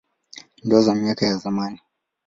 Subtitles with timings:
[0.63, 1.81] Ndoa za miaka ya zamani.